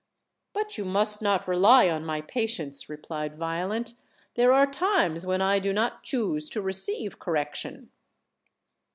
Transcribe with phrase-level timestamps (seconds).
[0.53, 3.93] "But you must not rely on my patience," replied Vio lent.
[4.33, 7.91] "There are times when I do not choose to receive correction."